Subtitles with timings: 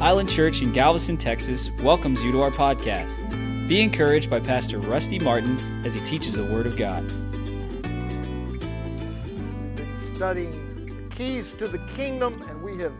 [0.00, 3.08] Island Church in Galveston, Texas welcomes you to our podcast.
[3.66, 7.02] Be encouraged by Pastor Rusty Martin as he teaches the Word of God.
[10.14, 12.92] Studying keys to the kingdom, and we have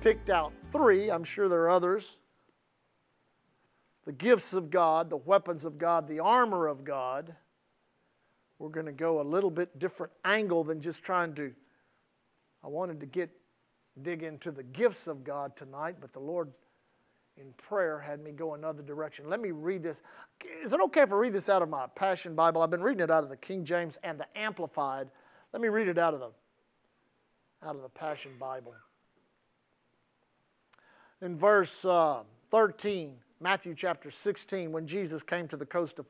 [0.00, 1.12] picked out three.
[1.12, 2.16] I'm sure there are others.
[4.04, 7.32] The gifts of God, the weapons of God, the armor of God.
[8.58, 11.52] We're going to go a little bit different angle than just trying to.
[12.64, 13.30] I wanted to get
[14.00, 16.50] dig into the gifts of God tonight, but the Lord
[17.36, 19.28] in prayer had me go another direction.
[19.28, 20.02] Let me read this.
[20.64, 22.62] Is it okay if I read this out of my Passion Bible?
[22.62, 25.08] I've been reading it out of the King James and the Amplified.
[25.52, 26.30] Let me read it out of the
[27.64, 28.74] out of the Passion Bible.
[31.20, 36.06] In verse uh, 13, Matthew chapter 16, when Jesus came to the coast of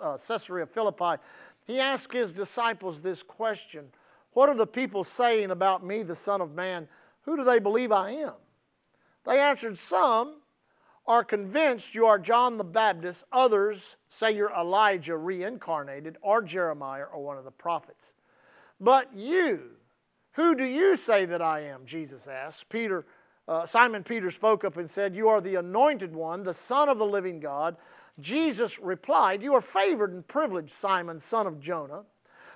[0.00, 1.20] uh, Caesarea Philippi,
[1.66, 3.86] he asked his disciples this question
[4.32, 6.86] What are the people saying about me, the Son of Man?
[7.24, 8.34] Who do they believe I am?
[9.24, 10.40] They answered, Some
[11.06, 17.22] are convinced you are John the Baptist, others say you're Elijah reincarnated, or Jeremiah, or
[17.22, 18.12] one of the prophets.
[18.80, 19.70] But you,
[20.32, 21.86] who do you say that I am?
[21.86, 22.68] Jesus asked.
[22.68, 23.06] Peter,
[23.46, 26.98] uh, Simon Peter spoke up and said, You are the anointed one, the Son of
[26.98, 27.76] the living God.
[28.20, 32.02] Jesus replied, You are favored and privileged, Simon, son of Jonah.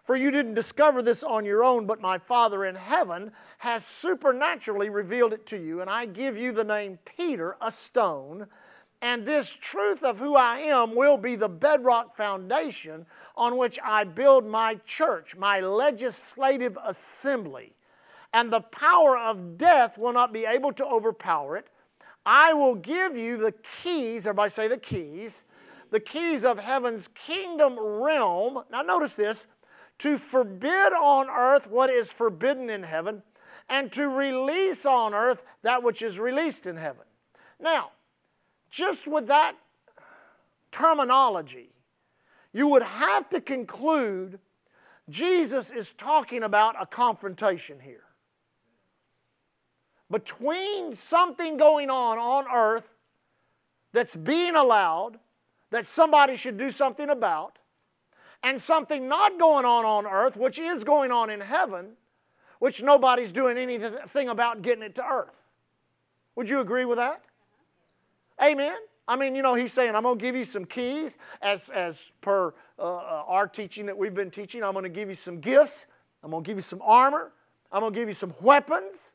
[0.09, 4.89] For you didn't discover this on your own, but my Father in heaven has supernaturally
[4.89, 5.83] revealed it to you.
[5.83, 8.47] And I give you the name Peter, a stone.
[9.03, 13.05] And this truth of who I am will be the bedrock foundation
[13.37, 17.75] on which I build my church, my legislative assembly.
[18.33, 21.67] And the power of death will not be able to overpower it.
[22.25, 25.45] I will give you the keys, everybody say the keys,
[25.91, 28.65] the keys of heaven's kingdom realm.
[28.71, 29.47] Now, notice this
[29.99, 33.23] to forbid on earth what is forbidden in heaven,
[33.69, 37.05] and to release on earth that which is released in heaven.
[37.61, 37.91] Now,
[38.71, 39.55] just with that
[40.73, 41.71] terminology,
[42.53, 44.39] you would have to conclude
[45.11, 48.05] Jesus is talking about a confrontation here.
[50.11, 52.89] Between something going on on earth
[53.93, 55.19] that's being allowed,
[55.71, 57.59] that somebody should do something about,
[58.43, 61.91] and something not going on on earth, which is going on in heaven,
[62.59, 65.35] which nobody's doing anything about getting it to earth.
[66.37, 67.23] Would you agree with that?
[68.41, 68.77] Amen.
[69.09, 72.11] I mean, you know, he's saying, I'm going to give you some keys as, as
[72.21, 74.63] per uh, uh, our teaching that we've been teaching.
[74.63, 75.87] I'm going to give you some gifts.
[76.23, 77.33] I'm going to give you some armor.
[77.73, 79.13] I'm going to give you some weapons.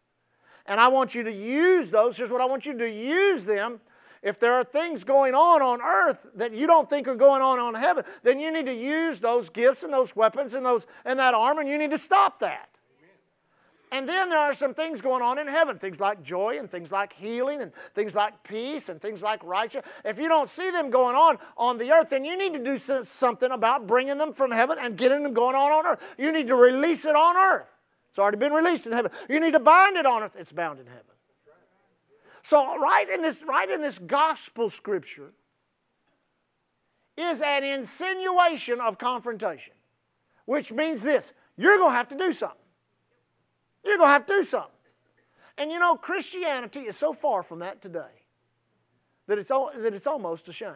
[0.66, 2.18] And I want you to use those.
[2.18, 3.80] Here's what I want you to do use them
[4.24, 7.60] if there are things going on on earth that you don't think are going on
[7.60, 11.20] on heaven, then you need to use those gifts and those weapons and, those, and
[11.20, 12.70] that armor, and you need to stop that.
[13.92, 16.92] And then there are some things going on in heaven, things like joy and things
[16.92, 19.86] like healing and things like peace and things like righteousness.
[20.04, 22.80] If you don't see them going on on the earth, then you need to do
[23.04, 26.00] something about bringing them from heaven and getting them going on on earth.
[26.18, 27.68] You need to release it on earth.
[28.10, 29.12] It's already been released in heaven.
[29.30, 30.36] You need to bind it on earth.
[30.40, 31.13] It's bound in heaven.
[32.44, 35.32] So right in this, right in this gospel scripture
[37.18, 39.74] is an insinuation of confrontation,
[40.46, 42.58] which means this: you're going to have to do something.
[43.84, 44.70] You're going to have to do something.
[45.58, 48.24] And you know, Christianity is so far from that today
[49.28, 50.74] that it's, that it's almost a shame.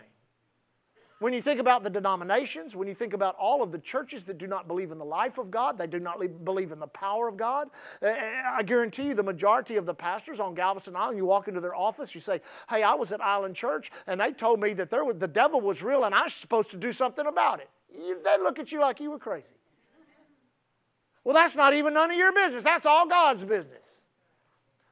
[1.20, 4.38] When you think about the denominations, when you think about all of the churches that
[4.38, 7.28] do not believe in the life of God, they do not believe in the power
[7.28, 7.70] of God,
[8.04, 11.48] eh, eh, I guarantee you the majority of the pastors on Galveston Island, you walk
[11.48, 12.40] into their office, you say,
[12.70, 15.60] Hey, I was at Island Church, and they told me that there was, the devil
[15.60, 17.70] was real and I was supposed to do something about it.
[17.92, 19.48] They look at you like you were crazy.
[21.24, 22.64] Well, that's not even none of your business.
[22.64, 23.82] That's all God's business.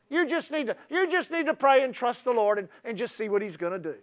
[0.09, 2.97] You just need to, you just need to pray and trust the Lord and, and
[2.97, 3.96] just see what He's going to do.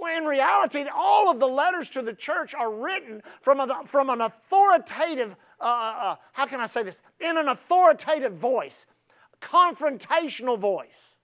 [0.00, 4.08] Well, in reality, all of the letters to the church are written from, a, from
[4.08, 7.02] an authoritative, uh, uh, uh, how can I say this?
[7.20, 8.86] In an authoritative voice,
[9.42, 11.16] confrontational voice.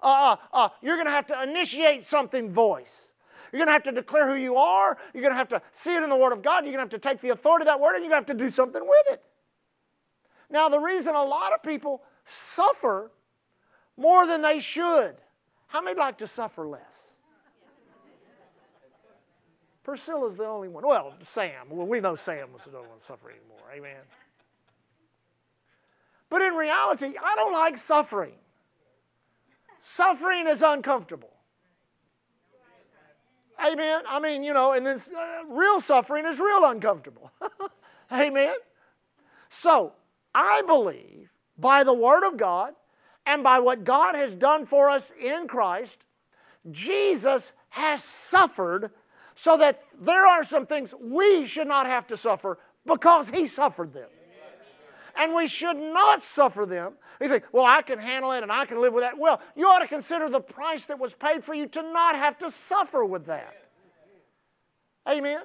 [0.00, 3.08] Uh, uh, uh you're going to have to initiate something voice.
[3.50, 4.96] You're going to have to declare who you are.
[5.12, 6.64] You're going to have to see it in the Word of God.
[6.64, 8.30] You're going to have to take the authority of that Word and you're going to
[8.30, 9.22] have to do something with it.
[10.48, 13.10] Now, the reason a lot of people suffer
[13.96, 15.16] more than they should,
[15.66, 17.13] how many like to suffer less?
[19.84, 20.86] Priscilla's the only one.
[20.86, 21.68] Well, Sam.
[21.68, 23.70] Well, we know Sam was the only one suffering anymore.
[23.72, 24.02] Amen.
[26.30, 28.32] But in reality, I don't like suffering.
[29.80, 31.30] Suffering is uncomfortable.
[33.64, 34.02] Amen.
[34.08, 37.30] I mean, you know, and then uh, real suffering is real uncomfortable.
[38.12, 38.54] Amen.
[39.50, 39.92] So,
[40.34, 42.72] I believe by the Word of God
[43.26, 45.98] and by what God has done for us in Christ,
[46.70, 48.90] Jesus has suffered
[49.34, 53.92] so that there are some things we should not have to suffer because He suffered
[53.92, 54.08] them.
[55.16, 56.94] And we should not suffer them.
[57.20, 59.16] You think, well, I can handle it and I can live with that.
[59.16, 62.36] Well, you ought to consider the price that was paid for you to not have
[62.38, 63.54] to suffer with that.
[65.08, 65.42] Amen.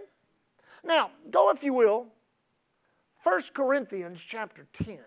[0.84, 2.08] Now, go if you will,
[3.24, 4.98] 1 Corinthians chapter 10.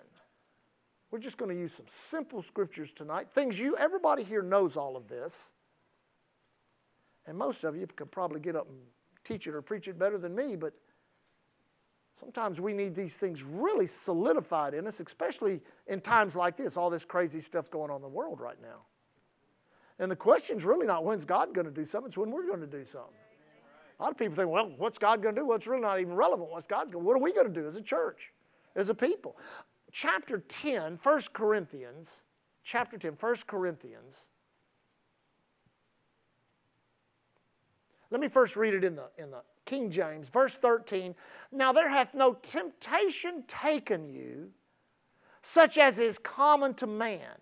[1.11, 3.29] We're just going to use some simple scriptures tonight.
[3.35, 5.53] Things you, everybody here knows all of this.
[7.27, 8.79] And most of you could probably get up and
[9.25, 10.73] teach it or preach it better than me, but
[12.19, 16.91] sometimes we need these things really solidified in us, especially in times like this, all
[16.91, 18.81] this crazy stuff going on in the world right now.
[19.99, 22.61] And the question's really not when's God going to do something, it's when we're going
[22.61, 23.15] to do something.
[23.99, 25.47] A lot of people think, well, what's God going to do?
[25.47, 26.51] Well, it's really not even relevant.
[26.51, 28.33] What's God going What are we going to do as a church,
[28.75, 29.37] as a people?
[29.93, 32.23] Chapter 10, 1 Corinthians,
[32.65, 34.27] chapter 10, 1 Corinthians.
[38.13, 41.15] Let me first read it in the, in the King James, verse 13.
[41.51, 44.51] Now there hath no temptation taken you,
[45.43, 47.39] such as is common to man.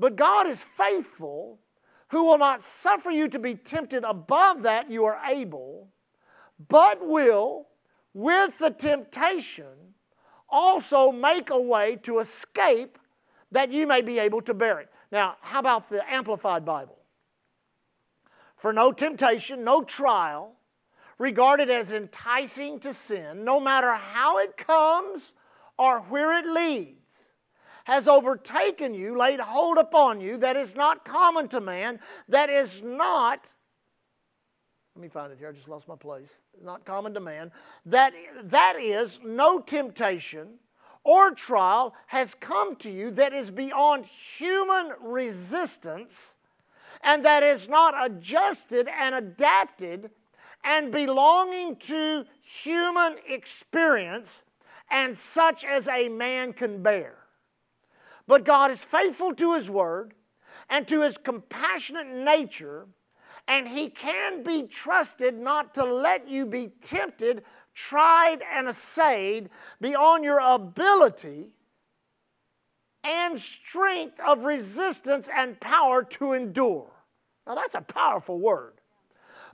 [0.00, 1.60] But God is faithful
[2.08, 5.86] who will not suffer you to be tempted above that you are able,
[6.68, 7.68] but will,
[8.14, 9.94] with the temptation,
[10.48, 12.98] also make a way to escape
[13.52, 14.88] that you may be able to bear it.
[15.12, 16.95] Now, how about the Amplified Bible?
[18.56, 20.52] For no temptation, no trial,
[21.18, 25.32] regarded as enticing to sin, no matter how it comes
[25.78, 26.96] or where it leads
[27.84, 32.82] has overtaken you, laid hold upon you, that is not common to man, that is
[32.82, 33.46] not,
[34.96, 36.30] let me find it here, I just lost my place,
[36.64, 37.52] not common to man,
[37.84, 38.12] that,
[38.44, 40.54] that is no temptation
[41.04, 46.35] or trial has come to you that is beyond human resistance
[47.02, 50.10] and that is not adjusted and adapted
[50.64, 54.44] and belonging to human experience
[54.90, 57.16] and such as a man can bear.
[58.26, 60.14] But God is faithful to His Word
[60.68, 62.86] and to His compassionate nature,
[63.46, 67.44] and He can be trusted not to let you be tempted,
[67.74, 69.50] tried, and assayed
[69.80, 71.50] beyond your ability
[73.06, 76.90] and strength of resistance and power to endure.
[77.46, 78.74] Now, that's a powerful word.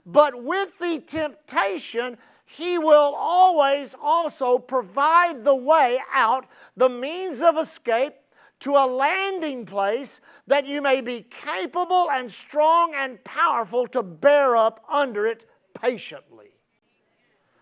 [0.05, 7.57] But with the temptation, he will always also provide the way out, the means of
[7.57, 8.15] escape,
[8.61, 14.55] to a landing place that you may be capable and strong and powerful to bear
[14.55, 16.51] up under it patiently.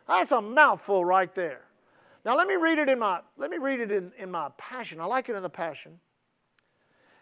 [0.08, 1.62] That's a mouthful right there.
[2.24, 5.00] Now let me read it in my let me read it in, in my passion.
[5.00, 6.00] I like it in the passion.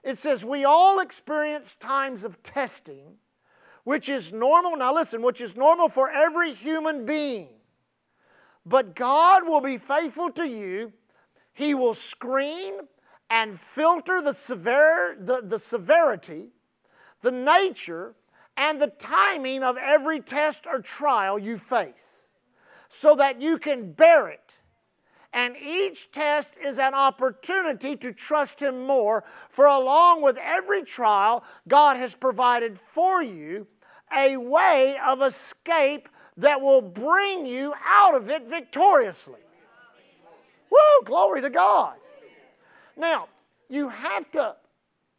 [0.03, 3.15] It says, We all experience times of testing,
[3.83, 4.75] which is normal.
[4.75, 7.49] Now listen, which is normal for every human being.
[8.65, 10.93] But God will be faithful to you.
[11.53, 12.75] He will screen
[13.29, 16.49] and filter the, sever, the, the severity,
[17.21, 18.15] the nature,
[18.57, 22.29] and the timing of every test or trial you face
[22.89, 24.53] so that you can bear it.
[25.33, 31.43] And each test is an opportunity to trust Him more, for along with every trial,
[31.67, 33.67] God has provided for you
[34.15, 39.39] a way of escape that will bring you out of it victoriously.
[40.71, 41.95] Woo, glory to God.
[42.97, 43.27] Now,
[43.69, 44.55] you have to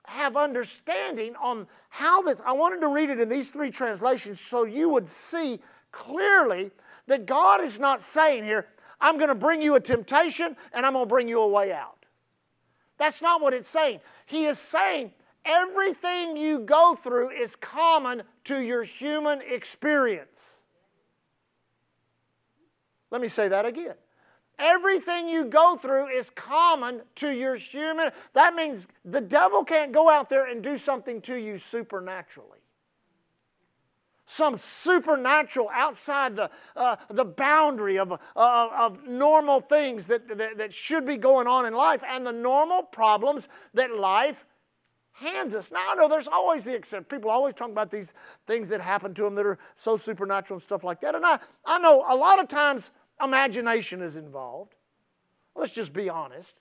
[0.06, 4.64] have understanding on how this, I wanted to read it in these three translations so
[4.64, 5.60] you would see
[5.92, 6.70] clearly
[7.06, 8.66] that God is not saying here,
[9.00, 11.72] I'm going to bring you a temptation and I'm going to bring you a way
[11.72, 12.04] out.
[12.98, 14.00] That's not what it's saying.
[14.26, 15.12] He is saying
[15.44, 20.60] everything you go through is common to your human experience.
[23.10, 23.94] Let me say that again.
[24.58, 28.10] Everything you go through is common to your human.
[28.34, 32.59] That means the devil can't go out there and do something to you supernaturally.
[34.32, 40.72] Some supernatural outside the, uh, the boundary of, uh, of normal things that, that, that
[40.72, 44.44] should be going on in life and the normal problems that life
[45.10, 45.72] hands us.
[45.72, 47.06] Now, I know there's always the exception.
[47.06, 48.14] People always talk about these
[48.46, 51.16] things that happen to them that are so supernatural and stuff like that.
[51.16, 54.76] And I, I know a lot of times imagination is involved.
[55.56, 56.60] Let's just be honest.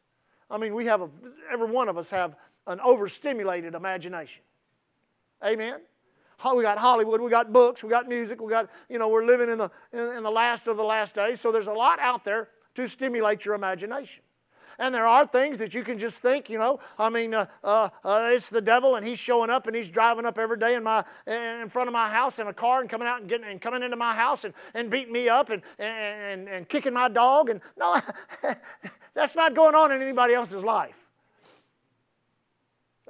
[0.49, 1.09] I mean, we have a,
[1.53, 2.33] every one of us have
[2.65, 4.41] an overstimulated imagination.
[5.45, 5.81] Amen.
[6.55, 9.49] We got Hollywood, we got books, we got music, we got you know we're living
[9.49, 11.41] in the in, in the last of the last days.
[11.41, 14.23] So there's a lot out there to stimulate your imagination.
[14.79, 17.89] and there are things that you can just think, you know, I mean, uh, uh,
[18.03, 20.83] uh, it's the devil and he's showing up and he's driving up every day in
[20.83, 23.61] my in front of my house in a car and coming out and getting and
[23.61, 27.49] coming into my house and, and beating me up and, and, and kicking my dog.
[27.49, 27.99] And no,
[29.13, 30.95] that's not going on in anybody else's life.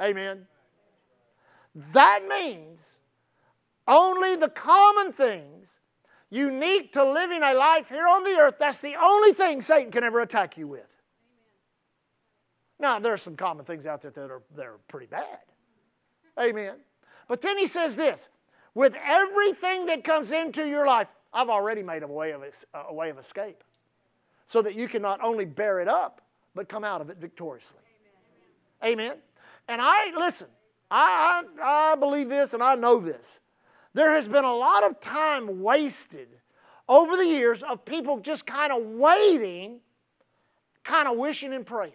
[0.02, 0.48] Amen.
[1.94, 2.80] That means
[3.90, 5.80] only the common things
[6.30, 10.04] unique to living a life here on the earth, that's the only thing Satan can
[10.04, 10.86] ever attack you with.
[12.80, 15.40] Now, there are some common things out there that are, that are pretty bad.
[16.40, 16.76] Amen.
[17.28, 18.30] But then he says this
[18.74, 22.44] with everything that comes into your life, I've already made a way of,
[22.74, 23.64] a way of escape
[24.48, 26.22] so that you can not only bear it up,
[26.56, 27.78] but come out of it victoriously.
[28.84, 29.02] Amen.
[29.02, 29.18] Amen.
[29.68, 30.48] And I, listen,
[30.90, 33.40] I, I, I believe this and I know this.
[33.94, 36.28] There has been a lot of time wasted
[36.88, 39.80] over the years of people just kind of waiting,
[40.84, 41.94] kind of wishing and praying.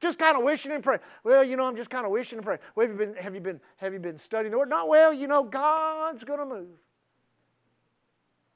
[0.00, 1.00] Just kind of wishing and praying.
[1.24, 2.60] Well, you know, I'm just kind of wishing and praying.
[2.74, 4.70] Well, have you been, have you been, have you been studying the Word?
[4.70, 6.68] Not well, you know, God's going to move.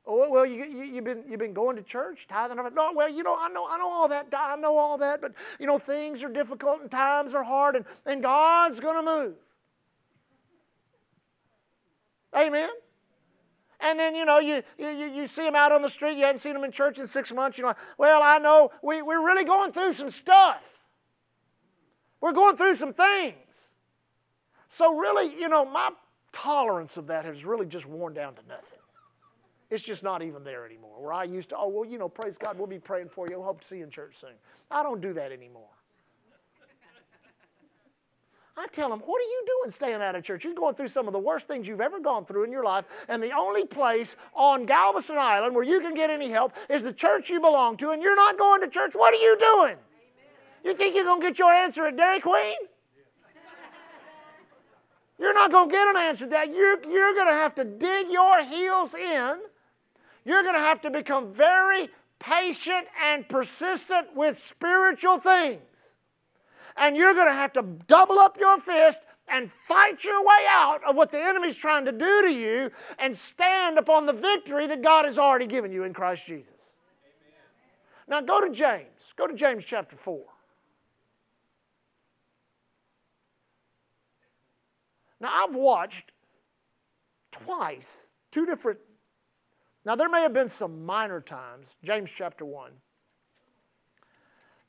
[0.06, 2.56] Oh, well, you, you, have been, you've been going to church, tithing.
[2.56, 4.26] No, well, you know, I know, I know all that.
[4.36, 7.86] I know all that, but, you know, things are difficult and times are hard, and,
[8.04, 9.34] and God's going to move.
[12.36, 12.70] Amen.
[13.80, 16.16] And then, you know, you, you, you see them out on the street.
[16.16, 17.58] You hadn't seen them in church in six months.
[17.58, 20.62] You're like, well, I know we, we're really going through some stuff.
[22.20, 23.34] We're going through some things.
[24.68, 25.90] So, really, you know, my
[26.32, 28.78] tolerance of that has really just worn down to nothing.
[29.70, 31.02] It's just not even there anymore.
[31.02, 33.38] Where I used to, oh, well, you know, praise God, we'll be praying for you.
[33.38, 34.30] we hope to see you in church soon.
[34.70, 35.68] I don't do that anymore.
[38.56, 40.44] I tell them, what are you doing staying out of church?
[40.44, 42.84] You're going through some of the worst things you've ever gone through in your life,
[43.08, 46.92] and the only place on Galveston Island where you can get any help is the
[46.92, 48.94] church you belong to, and you're not going to church.
[48.94, 49.72] What are you doing?
[49.72, 49.78] Amen.
[50.62, 52.54] You think you're going to get your answer at Dairy Queen?
[55.18, 56.52] You're not going to get an answer to that.
[56.52, 59.38] You're, you're going to have to dig your heels in.
[60.24, 65.60] You're going to have to become very patient and persistent with spiritual things
[66.76, 70.80] and you're going to have to double up your fist and fight your way out
[70.86, 74.82] of what the enemy's trying to do to you and stand upon the victory that
[74.82, 76.52] God has already given you in Christ Jesus.
[78.08, 78.26] Amen.
[78.26, 78.88] Now go to James.
[79.16, 80.20] Go to James chapter 4.
[85.20, 86.12] Now I've watched
[87.32, 88.78] twice, two different.
[89.86, 92.72] Now there may have been some minor times, James chapter 1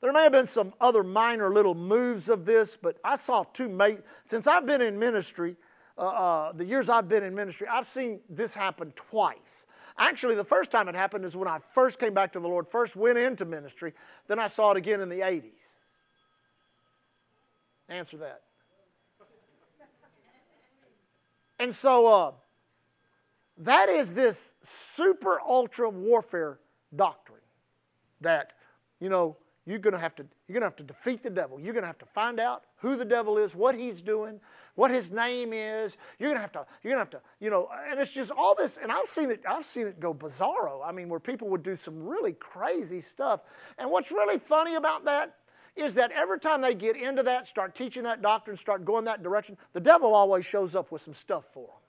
[0.06, 3.68] there may have been some other minor little moves of this, but I saw two
[3.68, 3.98] mate.
[4.24, 5.56] Since I've been in ministry,
[5.98, 9.66] uh, uh, the years I've been in ministry, I've seen this happen twice.
[9.98, 12.68] Actually, the first time it happened is when I first came back to the Lord,
[12.68, 13.94] first went into ministry.
[14.28, 15.74] Then I saw it again in the 80s.
[17.88, 18.42] Answer that.
[21.58, 22.32] And so uh,
[23.58, 26.60] that is this super ultra warfare
[26.94, 27.40] doctrine
[28.20, 28.52] that,
[29.00, 29.36] you know,
[29.66, 31.58] you're going to have to you're going to have to defeat the devil.
[31.58, 34.40] You're going to have to find out who the devil is, what he's doing,
[34.76, 35.96] what his name is.
[36.18, 38.30] You're going to have to you're going to have to you know, and it's just
[38.30, 38.78] all this.
[38.80, 40.80] And I've seen it I've seen it go bizarro.
[40.84, 43.40] I mean, where people would do some really crazy stuff.
[43.78, 45.34] And what's really funny about that
[45.74, 49.22] is that every time they get into that, start teaching that doctrine, start going that
[49.22, 51.85] direction, the devil always shows up with some stuff for them.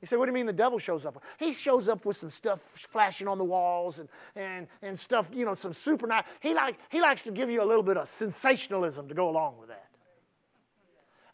[0.00, 1.22] You say, what do you mean the devil shows up?
[1.38, 5.44] He shows up with some stuff flashing on the walls and, and, and stuff, you
[5.44, 6.32] know, some supernatural.
[6.40, 9.58] He, like, he likes to give you a little bit of sensationalism to go along
[9.58, 9.90] with that.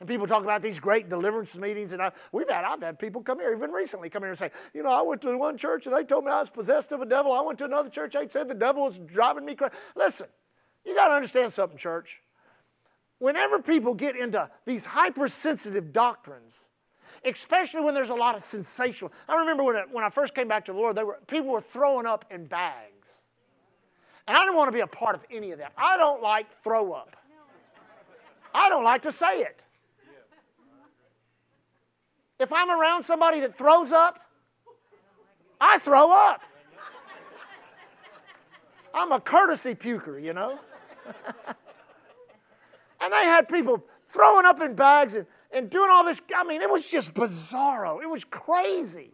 [0.01, 3.23] And people talk about these great deliverance meetings, and I, we've had I've had people
[3.23, 5.87] come here even recently come here and say, you know, I went to one church
[5.87, 7.33] and they told me I was possessed of a devil.
[7.33, 9.73] I went to another church, they said the devil was driving me crazy.
[9.95, 10.27] Listen,
[10.85, 12.21] you got to understand something, church.
[13.19, 16.55] Whenever people get into these hypersensitive doctrines,
[17.25, 19.13] especially when there's a lot of sensational.
[19.29, 21.61] I remember when, when I first came back to the Lord, they were, people were
[21.61, 22.93] throwing up in bags.
[24.29, 25.73] And I didn't want to be a part of any of that.
[25.79, 27.17] I don't like throw up.
[28.55, 29.61] I don't like to say it.
[32.39, 34.21] If I'm around somebody that throws up,
[35.61, 36.43] I throw up.
[38.93, 40.59] I'm a courtesy puker, you know.
[43.01, 46.21] and they had people throwing up in bags and and doing all this.
[46.37, 48.03] I mean, it was just bizarro.
[48.03, 49.13] It was crazy.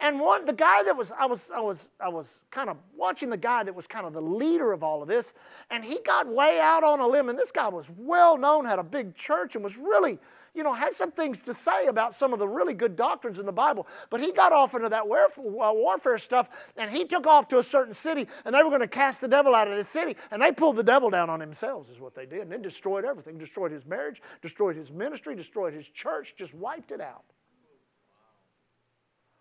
[0.00, 3.30] And one, the guy that was, I was, I was, I was kind of watching
[3.30, 5.32] the guy that was kind of the leader of all of this,
[5.70, 7.28] and he got way out on a limb.
[7.28, 10.20] And this guy was well known, had a big church, and was really,
[10.58, 13.46] you know, had some things to say about some of the really good doctrines in
[13.46, 13.86] the Bible.
[14.10, 17.62] But he got off into that uh, warfare stuff and he took off to a
[17.62, 20.16] certain city and they were going to cast the devil out of the city.
[20.32, 22.40] And they pulled the devil down on themselves, is what they did.
[22.40, 26.90] And then destroyed everything destroyed his marriage, destroyed his ministry, destroyed his church, just wiped
[26.90, 27.22] it out.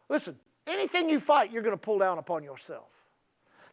[0.09, 0.35] Listen,
[0.67, 2.89] anything you fight, you're going to pull down upon yourself.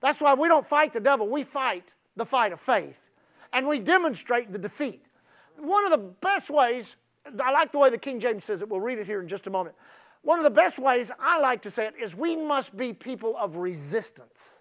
[0.00, 1.84] That's why we don't fight the devil, we fight
[2.16, 2.96] the fight of faith.
[3.52, 5.04] And we demonstrate the defeat.
[5.58, 6.96] One of the best ways
[7.40, 8.68] I like the way the King James says it.
[8.68, 9.74] We'll read it here in just a moment.
[10.22, 13.36] One of the best ways I like to say it is we must be people
[13.36, 14.60] of resistance.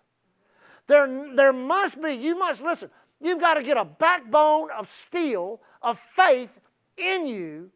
[0.88, 2.90] There, there must be, you must listen,
[3.22, 6.50] you've got to get a backbone of steel, of faith
[6.98, 7.70] in you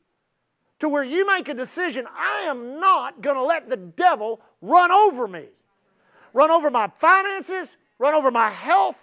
[0.80, 4.92] to where you make a decision I am not going to let the devil run
[4.92, 5.46] over me,
[6.34, 8.98] run over my finances, run over my health,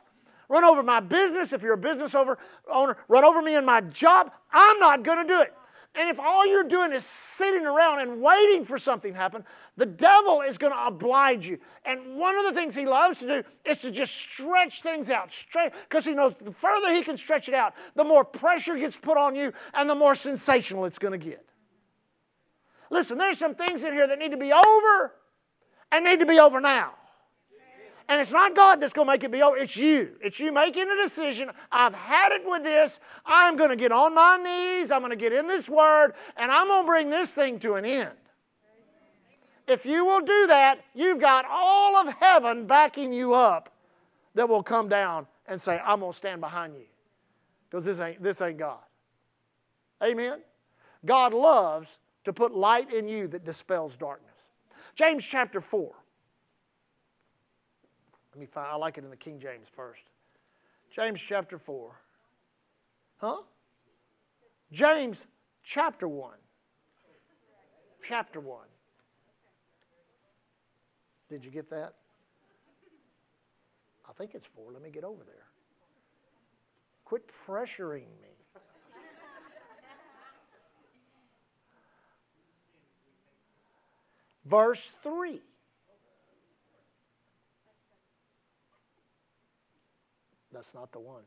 [0.48, 4.30] run over my business if you're a business owner, run over me in my job.
[4.52, 5.54] I'm not going to do it.
[5.96, 9.44] And if all you're doing is sitting around and waiting for something to happen,
[9.76, 11.58] the devil is going to oblige you.
[11.84, 15.32] And one of the things he loves to do is to just stretch things out,
[15.88, 19.16] because he knows the further he can stretch it out, the more pressure gets put
[19.16, 21.46] on you and the more sensational it's going to get.
[22.90, 25.14] Listen, there's some things in here that need to be over
[25.92, 26.94] and need to be over now.
[28.08, 30.16] And it's not God that's going to make it be over, it's you.
[30.20, 31.50] It's you making a decision.
[31.73, 33.00] I've had it with this.
[33.25, 34.90] I'm going to get on my knees.
[34.90, 37.75] I'm going to get in this word, and I'm going to bring this thing to
[37.75, 38.11] an end.
[39.66, 43.73] If you will do that, you've got all of heaven backing you up
[44.34, 46.84] that will come down and say, I'm going to stand behind you.
[47.70, 48.80] Because this ain't, this ain't God.
[50.02, 50.40] Amen?
[51.06, 51.88] God loves
[52.25, 54.30] to put light in you that dispels darkness.
[54.94, 55.92] James chapter 4.
[58.34, 60.02] Let me find, I like it in the King James first.
[60.90, 61.92] James chapter 4.
[63.18, 63.36] Huh?
[64.72, 65.24] James
[65.62, 66.32] chapter 1.
[68.08, 68.58] Chapter 1.
[71.30, 71.94] Did you get that?
[74.08, 74.72] I think it's 4.
[74.72, 75.46] Let me get over there.
[77.04, 78.34] Quit pressuring me.
[84.44, 85.40] Verse 3.
[90.54, 91.23] That's not the one.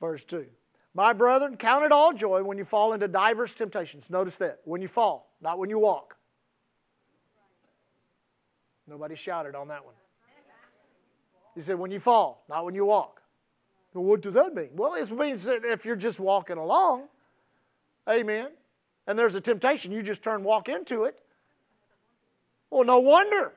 [0.00, 0.44] Verse 2.
[0.94, 4.10] My brethren, count it all joy when you fall into diverse temptations.
[4.10, 4.60] Notice that.
[4.64, 6.16] When you fall, not when you walk.
[8.88, 9.94] Nobody shouted on that one.
[11.54, 13.22] He said, when you fall, not when you walk.
[13.94, 14.68] Well, what does that mean?
[14.74, 17.04] Well, it means that if you're just walking along,
[18.08, 18.48] amen,
[19.06, 21.18] and there's a temptation, you just turn walk into it.
[22.76, 23.54] Well, no wonder.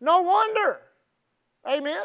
[0.00, 0.78] No wonder.
[1.68, 2.04] Amen.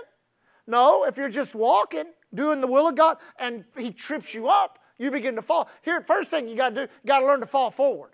[0.65, 4.79] No, if you're just walking, doing the will of God, and He trips you up,
[4.97, 5.69] you begin to fall.
[5.83, 8.09] Here, first thing you got to do, you got to learn to fall forward.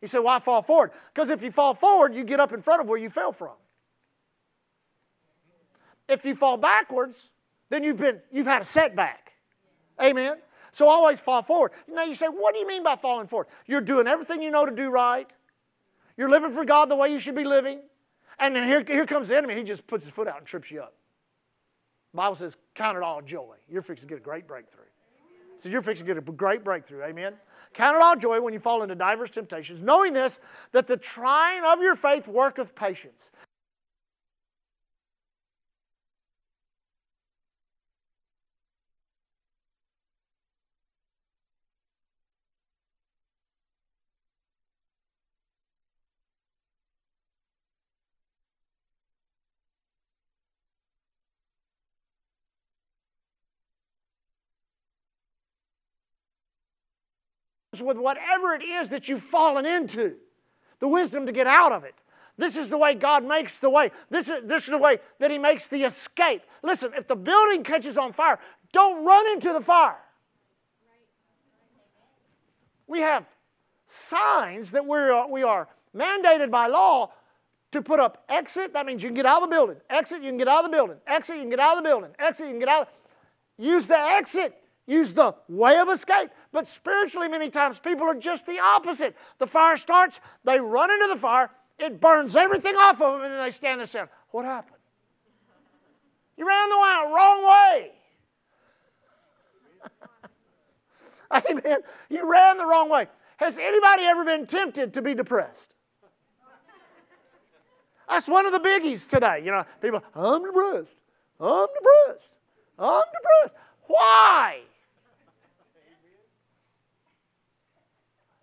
[0.00, 0.90] He said, Why fall forward?
[1.14, 3.54] Because if you fall forward, you get up in front of where you fell from.
[6.08, 7.16] If you fall backwards,
[7.70, 9.34] then you've been you've had a setback.
[10.02, 10.38] Amen.
[10.72, 11.70] So always fall forward.
[11.86, 13.46] Now you say, what do you mean by falling forward?
[13.66, 15.30] You're doing everything you know to do right.
[16.16, 17.80] You're living for God the way you should be living.
[18.38, 19.54] And then here, here comes the enemy.
[19.54, 20.94] He just puts his foot out and trips you up.
[22.12, 23.56] The Bible says, count it all joy.
[23.68, 24.84] You're fixing to get a great breakthrough.
[25.58, 27.02] So you're fixing to get a great breakthrough.
[27.02, 27.34] Amen.
[27.72, 30.40] Count it all joy when you fall into diverse temptations, knowing this,
[30.72, 33.30] that the trying of your faith worketh patience.
[57.80, 60.14] With whatever it is that you've fallen into,
[60.80, 61.94] the wisdom to get out of it.
[62.38, 63.90] This is the way God makes the way.
[64.10, 66.42] This is, this is the way that He makes the escape.
[66.62, 68.38] Listen, if the building catches on fire,
[68.72, 69.96] don't run into the fire.
[72.86, 73.24] We have
[73.88, 77.12] signs that we're, uh, we are mandated by law
[77.72, 78.72] to put up exit.
[78.74, 79.76] That means you can get out of the building.
[79.90, 80.96] Exit, you can get out of the building.
[81.06, 82.10] Exit, you can get out of the building.
[82.18, 82.88] Exit, you can get out.
[83.58, 84.62] Use the exit.
[84.86, 86.30] Use the way of escape.
[86.56, 89.14] But spiritually, many times, people are just the opposite.
[89.36, 93.34] The fire starts, they run into the fire, it burns everything off of them, and
[93.34, 94.78] then they stand there saying, What happened?
[96.38, 96.76] You ran the
[97.14, 97.90] wrong way.
[101.50, 101.80] Amen.
[102.08, 103.06] You ran the wrong way.
[103.36, 105.74] Has anybody ever been tempted to be depressed?
[108.08, 109.42] That's one of the biggies today.
[109.44, 110.88] You know, people, I'm depressed.
[111.38, 112.30] I'm depressed.
[112.78, 113.54] I'm depressed.
[113.88, 114.62] Why?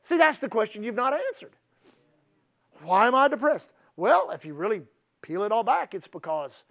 [0.04, 1.54] See, that's the question you've not answered.
[2.82, 3.70] Why am I depressed?
[3.96, 4.82] Well, if you really
[5.22, 6.64] peel it all back, it's because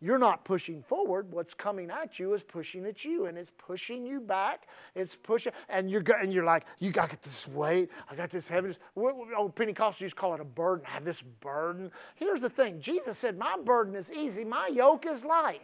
[0.00, 1.30] you're not pushing forward.
[1.30, 4.62] What's coming at you is pushing at you, and it's pushing you back.
[4.94, 7.90] It's pushing, and you're and you're like, you got this weight.
[8.10, 8.78] I got this heaviness.
[8.96, 10.86] Oh, Pentecostals used to call it a burden.
[10.88, 11.90] I have this burden.
[12.14, 14.42] Here's the thing: Jesus said, "My burden is easy.
[14.42, 15.60] My yoke is light."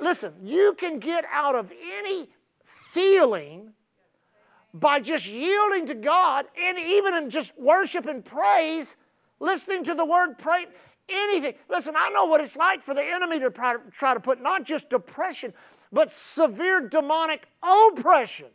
[0.00, 2.28] Listen, you can get out of any
[2.92, 3.72] feeling
[4.78, 8.96] by just yielding to God, and even in just worship and praise,
[9.40, 10.66] listening to the word pray
[11.08, 11.54] anything.
[11.70, 14.90] Listen, I know what it's like for the enemy to try to put not just
[14.90, 15.54] depression,
[15.90, 18.46] but severe demonic oppression.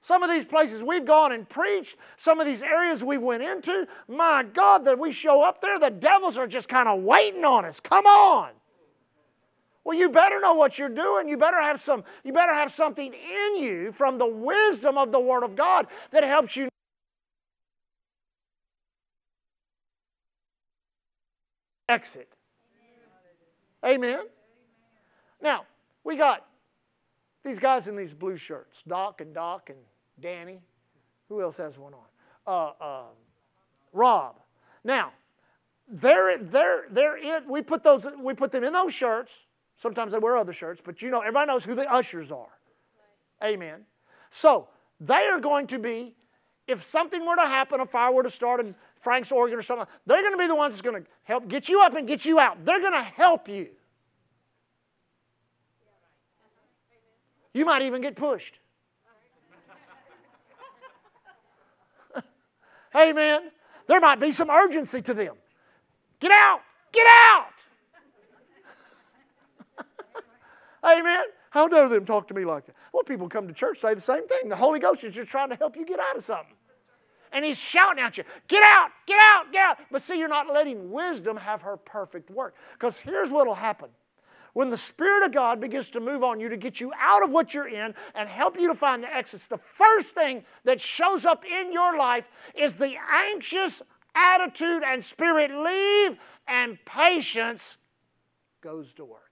[0.00, 3.86] Some of these places we've gone and preached, some of these areas we went into,
[4.08, 7.64] my God, that we show up there, the devils are just kind of waiting on
[7.64, 7.78] us.
[7.78, 8.50] Come on.
[9.84, 11.28] Well, you better know what you're doing.
[11.28, 15.20] You better have some you better have something in you from the wisdom of the
[15.20, 16.68] word of God that helps you
[21.88, 22.28] exit.
[23.84, 24.20] Amen.
[25.40, 25.64] Now,
[26.04, 26.46] we got
[27.44, 29.78] these guys in these blue shirts Doc and Doc and
[30.20, 30.60] Danny.
[31.28, 32.00] Who else has one on?
[32.46, 33.02] Uh, uh,
[33.92, 34.36] Rob.
[34.84, 35.12] Now,
[35.88, 39.32] they're, they're, they're in, we put, those, we put them in those shirts.
[39.82, 42.56] Sometimes they wear other shirts, but you know, everybody knows who the ushers are.
[43.42, 43.80] Amen.
[44.30, 44.68] So,
[45.00, 46.14] they are going to be,
[46.68, 49.88] if something were to happen, a fire were to start and Frank's organ or something,
[50.06, 52.24] they're going to be the ones that's going to help get you up and get
[52.24, 52.64] you out.
[52.64, 53.70] They're going to help you.
[57.52, 58.60] You might even get pushed.
[62.94, 63.50] Amen.
[63.88, 65.34] There might be some urgency to them.
[66.20, 66.60] Get out!
[66.92, 67.51] Get out!
[70.84, 71.24] Amen.
[71.50, 72.74] How dare them talk to me like that?
[72.92, 74.48] Well, people come to church say the same thing.
[74.48, 76.56] The Holy Ghost is just trying to help you get out of something
[77.32, 79.78] and he's shouting at you, Get out, get out, get out.
[79.90, 82.54] But see, you're not letting wisdom have her perfect work.
[82.74, 83.88] Because here's what will happen.
[84.52, 87.30] When the Spirit of God begins to move on you to get you out of
[87.30, 91.24] what you're in and help you to find the exits, the first thing that shows
[91.24, 93.80] up in your life is the anxious
[94.14, 97.78] attitude and spirit leave, and patience
[98.60, 99.31] goes to work.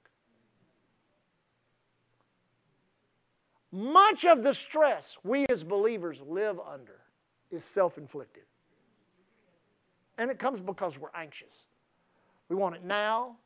[3.72, 6.98] Much of the stress we as believers live under
[7.50, 8.42] is self inflicted.
[10.18, 11.54] And it comes because we're anxious.
[12.48, 13.36] We want it now,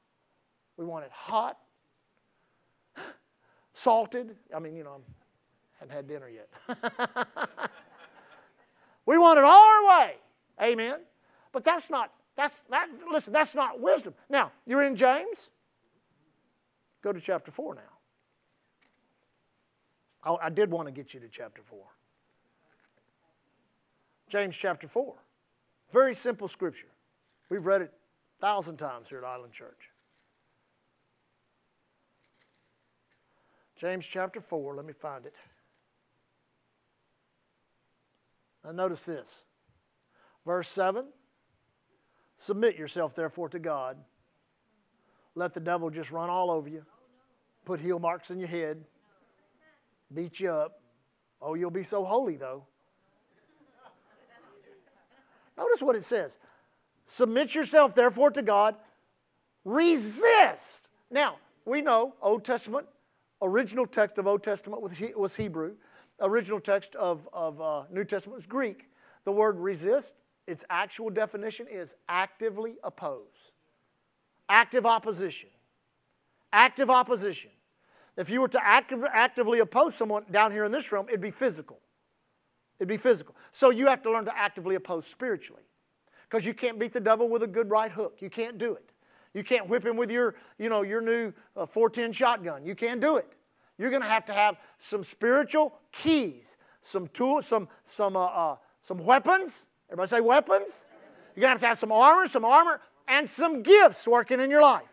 [0.76, 1.58] we want it hot,
[3.74, 4.34] salted.
[4.54, 6.48] I mean, you know, I hadn't had dinner yet.
[9.06, 10.14] we want it our way.
[10.60, 11.00] Amen.
[11.52, 14.14] But that's not, that's, that, listen, that's not wisdom.
[14.28, 15.50] Now, you're in James?
[17.02, 17.82] Go to chapter 4 now.
[20.24, 21.78] I, I did want to get you to chapter 4.
[24.28, 25.14] James chapter 4.
[25.92, 26.88] Very simple scripture.
[27.50, 27.92] We've read it
[28.38, 29.90] a thousand times here at Island Church.
[33.76, 35.34] James chapter 4, let me find it.
[38.64, 39.28] Now, notice this.
[40.46, 41.06] Verse 7
[42.38, 43.96] Submit yourself, therefore, to God.
[45.34, 46.84] Let the devil just run all over you,
[47.64, 48.84] put heel marks in your head,
[50.12, 50.80] beat you up.
[51.40, 52.64] Oh, you'll be so holy, though.
[55.56, 56.36] Notice what it says
[57.06, 58.76] Submit yourself, therefore, to God.
[59.64, 60.88] Resist.
[61.10, 62.86] Now, we know Old Testament,
[63.40, 64.82] original text of Old Testament
[65.16, 65.74] was Hebrew,
[66.20, 68.90] original text of, of uh, New Testament was Greek.
[69.24, 70.14] The word resist,
[70.46, 73.52] its actual definition is actively oppose,
[74.48, 75.48] active opposition.
[76.52, 77.50] Active opposition.
[78.16, 81.30] If you were to active, actively oppose someone down here in this room, it'd be
[81.30, 81.80] physical.
[82.78, 83.34] It'd be physical.
[83.52, 85.62] So you have to learn to actively oppose spiritually.
[86.28, 88.16] Because you can't beat the devil with a good right hook.
[88.20, 88.90] You can't do it.
[89.34, 92.64] You can't whip him with your, you know, your new uh, 410 shotgun.
[92.64, 93.26] You can't do it.
[93.78, 98.56] You're going to have to have some spiritual keys, some tools, some, some, uh, uh,
[98.86, 99.66] some weapons.
[99.88, 100.84] Everybody say weapons?
[101.34, 104.50] You're going to have to have some armor, some armor, and some gifts working in
[104.50, 104.84] your life.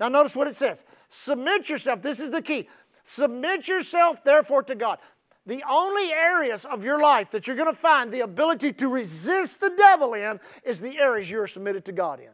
[0.00, 2.02] Now, notice what it says Submit yourself.
[2.02, 2.68] This is the key.
[3.04, 4.98] Submit yourself, therefore, to God.
[5.46, 9.60] The only areas of your life that you're going to find the ability to resist
[9.60, 12.28] the devil in is the areas you're submitted to God in.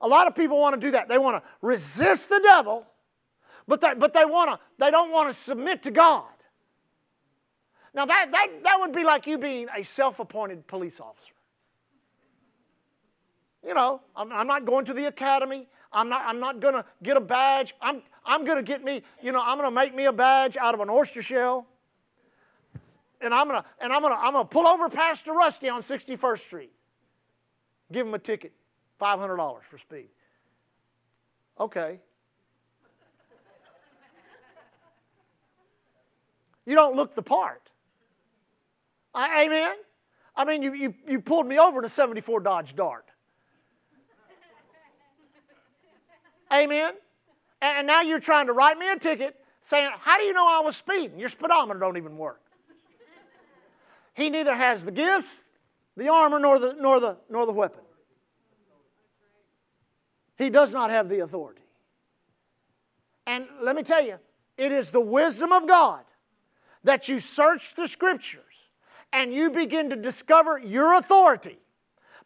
[0.00, 1.08] A lot of people want to do that.
[1.08, 2.86] They want to resist the devil,
[3.68, 6.24] but they, but they, want to, they don't want to submit to God.
[7.94, 11.32] Now, that, that, that would be like you being a self appointed police officer.
[13.64, 15.68] You know, I'm, I'm not going to the academy.
[15.92, 17.74] I'm not, I'm not going to get a badge.
[17.80, 20.56] I'm, I'm going to get me, you know, I'm going to make me a badge
[20.56, 21.66] out of an oyster shell.
[23.20, 25.68] And I'm going to, and I'm going to, I'm going to pull over Pastor Rusty
[25.68, 26.72] on 61st Street.
[27.92, 28.52] Give him a ticket,
[29.00, 30.08] $500 for speed.
[31.60, 32.00] Okay.
[36.64, 37.62] You don't look the part.
[39.14, 39.74] I, amen?
[40.34, 43.06] I mean, you, you, you pulled me over in a 74 Dodge Dart.
[46.52, 46.94] Amen?
[47.60, 50.60] And, now you're trying to write me a ticket saying, How do you know I
[50.60, 51.18] was speeding?
[51.18, 52.40] Your speedometer don't even work.
[54.14, 55.44] he neither has the gifts,
[55.96, 57.82] the armor, nor the, nor the, nor the weapon.
[60.36, 61.62] He does not have the authority.
[63.26, 64.16] And let me tell you,
[64.56, 66.02] it is the wisdom of God
[66.84, 68.42] that you search the scriptures
[69.12, 71.58] and you begin to discover your authority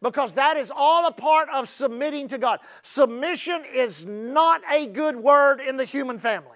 [0.03, 2.61] because that is all a part of submitting to God.
[2.83, 6.51] Submission is not a good word in the human family.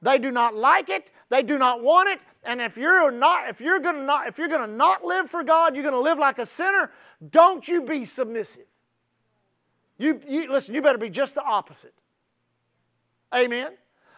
[0.00, 3.60] They do not like it, they do not want it, and if you're not if
[3.60, 6.00] you're going to not if you're going to not live for God, you're going to
[6.00, 6.90] live like a sinner,
[7.30, 8.66] don't you be submissive.
[9.98, 11.94] You, you listen, you better be just the opposite.
[13.32, 13.72] Amen.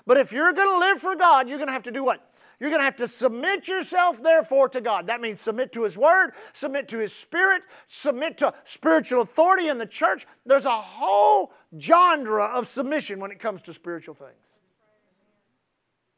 [0.07, 2.27] But if you're going to live for God, you're going to have to do what?
[2.61, 5.07] You're going to have to submit yourself, therefore, to God.
[5.07, 9.79] That means submit to His Word, submit to His Spirit, submit to spiritual authority in
[9.79, 10.27] the church.
[10.47, 14.33] There's a whole genre of submission when it comes to spiritual things.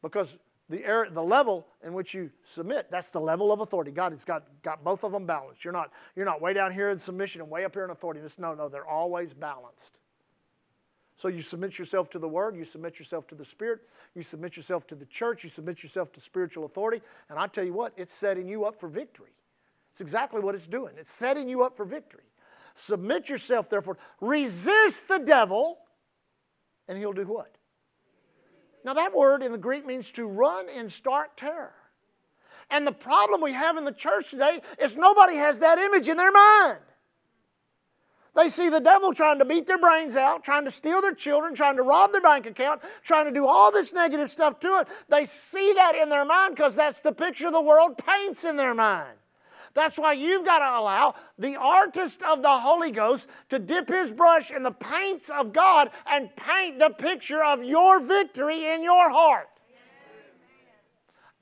[0.03, 0.37] Because
[0.69, 3.91] the, area, the level in which you submit, that's the level of authority.
[3.91, 5.65] God has got, got both of them balanced.
[5.65, 8.21] You're not, you're not way down here in submission and way up here in authority.
[8.39, 9.99] no, no, they're always balanced.
[11.17, 13.81] So you submit yourself to the Word, you submit yourself to the Spirit,
[14.15, 17.65] you submit yourself to the church, you submit yourself to spiritual authority, and I tell
[17.65, 19.31] you what, it's setting you up for victory.
[19.93, 20.95] It's exactly what it's doing.
[20.99, 22.25] It's setting you up for victory.
[22.75, 25.79] Submit yourself, therefore, resist the devil,
[26.87, 27.57] and he'll do what?
[28.85, 31.73] Now, that word in the Greek means to run in stark terror.
[32.71, 36.17] And the problem we have in the church today is nobody has that image in
[36.17, 36.79] their mind.
[38.37, 41.55] They see the devil trying to beat their brains out, trying to steal their children,
[41.55, 44.89] trying to rob their bank account, trying to do all this negative stuff to it.
[45.09, 48.75] They see that in their mind because that's the picture the world paints in their
[48.75, 49.17] mind.
[49.73, 54.11] That's why you've got to allow the artist of the Holy Ghost to dip his
[54.11, 59.11] brush in the paints of God and paint the picture of your victory in your
[59.11, 59.49] heart.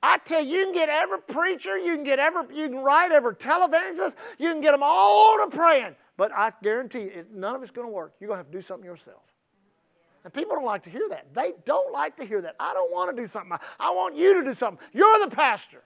[0.01, 3.11] I tell you, you can get every preacher, you can get every, you can write
[3.11, 5.95] every televangelist, you can get them all to praying.
[6.17, 8.13] But I guarantee you, none of it's going to work.
[8.19, 9.21] You're going to have to do something yourself.
[10.23, 11.27] And people don't like to hear that.
[11.33, 12.55] They don't like to hear that.
[12.59, 13.57] I don't want to do something.
[13.79, 14.83] I want you to do something.
[14.93, 15.83] You're the pastor.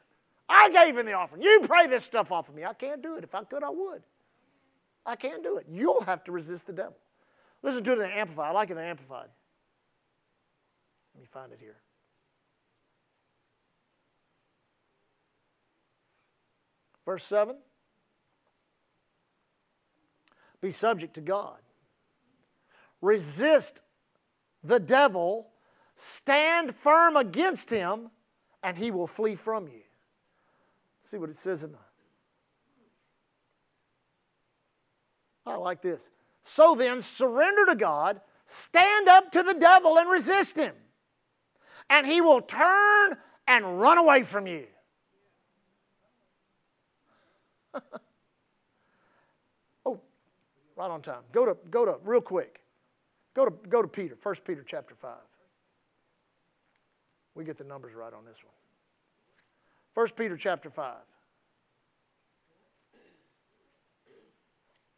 [0.47, 1.41] I gave in the offering.
[1.41, 2.63] You pray this stuff off of me.
[2.63, 3.23] I can't do it.
[3.23, 4.01] If I could, I would.
[5.05, 5.65] I can't do it.
[5.69, 6.95] You'll have to resist the devil.
[7.61, 8.49] Listen to it in the Amplified.
[8.49, 9.27] I like it in the Amplified.
[11.15, 11.75] Let me find it here.
[17.05, 17.55] Verse 7
[20.61, 21.57] Be subject to God.
[23.01, 23.81] Resist
[24.63, 25.47] the devil,
[25.95, 28.09] stand firm against him,
[28.61, 29.81] and he will flee from you.
[31.09, 31.77] See what it says in the.
[35.45, 36.09] I like this.
[36.43, 40.73] So then, surrender to God, stand up to the devil and resist him,
[41.89, 43.17] and he will turn
[43.47, 44.67] and run away from you.
[50.79, 51.21] right on time.
[51.33, 52.61] Go to go to real quick.
[53.35, 55.11] Go to go to Peter, 1 Peter chapter 5.
[57.35, 58.53] We get the numbers right on this one.
[59.93, 60.95] 1 Peter chapter 5.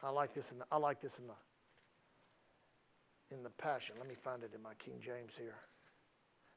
[0.04, 1.34] I like this in the, I like this in the
[3.36, 3.96] in the passion.
[3.98, 5.56] Let me find it in my King James here.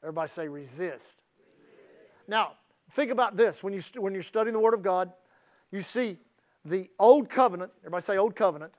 [0.03, 0.81] Everybody say resist.
[0.81, 1.15] resist.
[2.29, 2.53] Now,
[2.95, 5.13] think about this when you when you're studying the word of God,
[5.73, 6.19] you see
[6.67, 8.73] the old covenant, everybody say old covenant.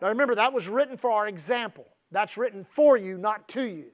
[0.00, 1.86] Now remember that was written for our example.
[2.10, 3.86] That's written for you, not to you.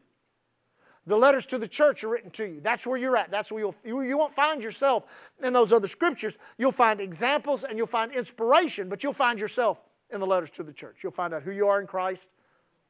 [1.06, 2.60] The letters to the church are written to you.
[2.60, 3.30] That's where you're at.
[3.30, 5.04] That's where you'll, you, you won't find yourself
[5.42, 6.34] in those other scriptures.
[6.58, 9.78] You'll find examples and you'll find inspiration, but you'll find yourself
[10.10, 10.98] in the letters to the church.
[11.02, 12.26] You'll find out who you are in Christ.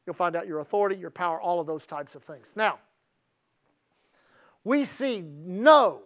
[0.05, 2.53] You'll find out your authority, your power, all of those types of things.
[2.55, 2.81] Now,
[4.65, 6.03] we see no,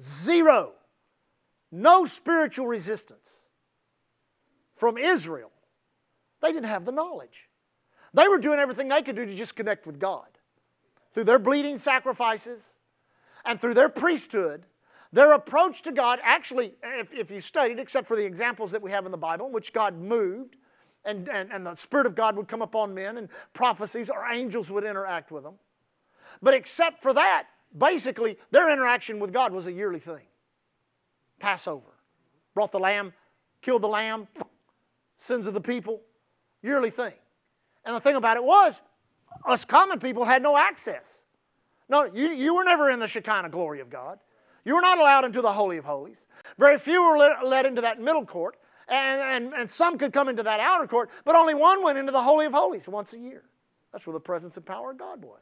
[0.00, 0.72] zero,
[1.70, 3.28] no spiritual resistance
[4.76, 5.50] from Israel.
[6.42, 7.48] They didn't have the knowledge.
[8.12, 10.26] They were doing everything they could do to just connect with God
[11.14, 12.74] through their bleeding sacrifices
[13.44, 14.64] and through their priesthood,
[15.12, 18.90] their approach to God, actually, if, if you studied, except for the examples that we
[18.90, 20.56] have in the Bible, in which God moved,
[21.04, 24.70] and, and, and the Spirit of God would come upon men, and prophecies or angels
[24.70, 25.54] would interact with them.
[26.40, 30.22] But except for that, basically, their interaction with God was a yearly thing.
[31.38, 31.86] Passover.
[32.54, 33.12] Brought the lamb,
[33.60, 34.28] killed the lamb,
[35.18, 36.00] sins of the people,
[36.62, 37.12] yearly thing.
[37.84, 38.80] And the thing about it was,
[39.46, 41.22] us common people had no access.
[41.88, 44.18] No, you, you were never in the Shekinah glory of God.
[44.64, 46.24] You were not allowed into the Holy of Holies.
[46.58, 48.56] Very few were let, led into that middle court,
[48.88, 52.12] and, and, and some could come into that outer court, but only one went into
[52.12, 53.42] the Holy of Holies once a year.
[53.92, 55.40] That's where the presence and power of God was.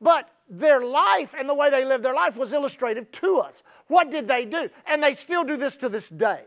[0.00, 3.62] But their life and the way they lived their life was illustrative to us.
[3.88, 4.68] What did they do?
[4.86, 6.42] And they still do this to this day.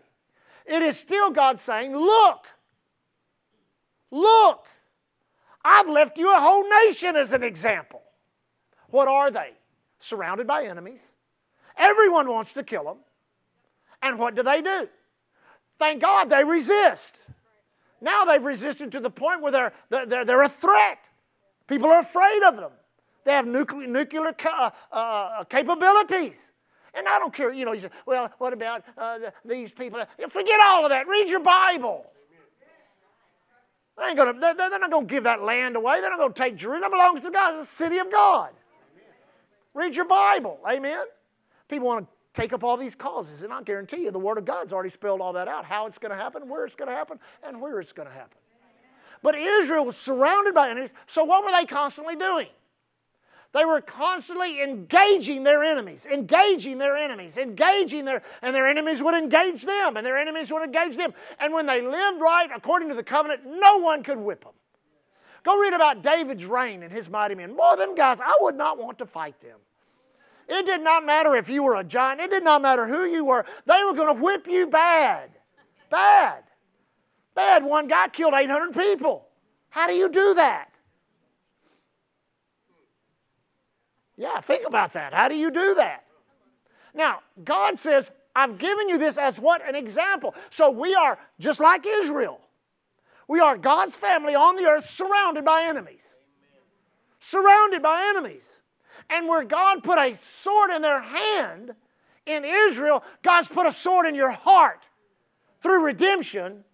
[0.66, 2.46] It is still God saying, Look,
[4.12, 4.66] look,
[5.64, 8.02] I've left you a whole nation as an example.
[8.90, 9.52] What are they?
[10.00, 11.02] Surrounded by enemies.
[11.78, 12.98] Everyone wants to kill them.
[14.02, 14.88] And what do they do?
[15.78, 17.22] Thank God they resist.
[18.02, 21.00] Now they've resisted to the point where they're, they're, they're a threat.
[21.68, 22.72] People are afraid of them.
[23.26, 26.54] They have nuclear, nuclear uh, uh, capabilities.
[26.94, 30.04] And I don't care, you know, you say, well, what about uh, the, these people?
[30.30, 31.08] Forget all of that.
[31.08, 32.10] Read your Bible.
[34.00, 36.00] They ain't gonna, they're, they're not going to give that land away.
[36.00, 36.92] They're not going to take Jerusalem.
[36.92, 37.60] It belongs to God.
[37.60, 38.52] It's the city of God.
[39.74, 40.60] Read your Bible.
[40.68, 41.06] Amen.
[41.68, 44.46] People want to take up all these causes, and I guarantee you the Word of
[44.46, 46.96] God's already spelled all that out how it's going to happen, where it's going to
[46.96, 48.38] happen, and where it's going to happen.
[49.22, 52.48] But Israel was surrounded by enemies, so what were they constantly doing?
[53.52, 59.16] They were constantly engaging their enemies, engaging their enemies, engaging their, and their enemies would
[59.16, 61.14] engage them, and their enemies would engage them.
[61.40, 64.54] And when they lived right according to the covenant, no one could whip them.
[65.44, 67.56] Go read about David's reign and his mighty men.
[67.56, 69.58] Boy, them guys, I would not want to fight them.
[70.48, 73.26] It did not matter if you were a giant, it did not matter who you
[73.26, 73.46] were.
[73.66, 75.32] They were going to whip you bad.
[75.90, 76.44] Bad.
[77.36, 79.28] They had one guy killed 800 people.
[79.70, 80.72] How do you do that?
[84.20, 85.14] Yeah, think about that.
[85.14, 86.04] How do you do that?
[86.94, 89.66] Now, God says, I've given you this as what?
[89.66, 90.36] An example.
[90.50, 92.42] So we are just like Israel.
[93.30, 96.02] We are God's family on the earth surrounded by enemies.
[97.22, 98.60] Surrounded by enemies.
[99.10, 101.74] And where God put a sword in their hand
[102.26, 104.82] in Israel, God's put a sword in your heart
[105.64, 106.66] through redemption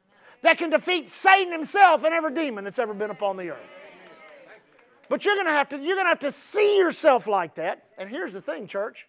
[0.41, 3.74] that can defeat Satan himself and every demon that's ever been upon the earth.
[5.09, 7.85] But you're gonna have to you're gonna have to see yourself like that.
[7.97, 9.07] And here's the thing, church.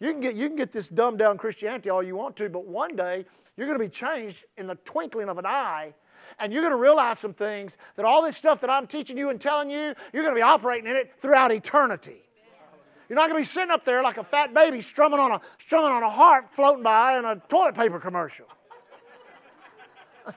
[0.00, 2.64] You can get you can get this dumbed down Christianity all you want to, but
[2.66, 3.24] one day
[3.56, 5.92] you're gonna be changed in the twinkling of an eye
[6.38, 9.30] and you're going to realize some things that all this stuff that I'm teaching you
[9.30, 12.22] and telling you, you're going to be operating in it throughout eternity.
[13.08, 15.40] You're not going to be sitting up there like a fat baby strumming on a,
[15.58, 18.46] strumming on a harp floating by in a toilet paper commercial.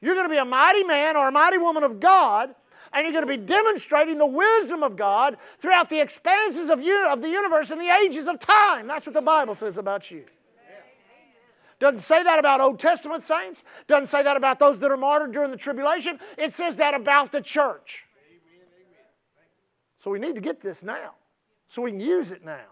[0.00, 2.54] you're going to be a mighty man or a mighty woman of God,
[2.92, 7.08] and you're going to be demonstrating the wisdom of God throughout the expanses of, you,
[7.08, 8.86] of the universe and the ages of time.
[8.86, 10.24] That's what the Bible says about you.
[11.80, 13.62] Doesn't say that about Old Testament saints.
[13.86, 16.18] Doesn't say that about those that are martyred during the tribulation.
[16.36, 18.04] It says that about the church.
[20.02, 21.12] So we need to get this now
[21.68, 22.66] so we can use it now.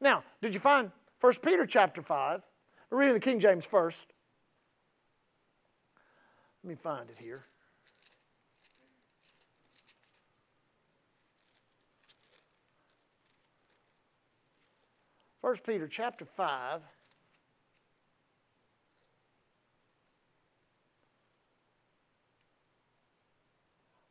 [0.00, 2.42] Now, did you find 1 Peter chapter 5?
[2.90, 4.06] We're reading the King James first.
[6.62, 7.46] Let me find it here.
[15.46, 16.80] First Peter chapter 5.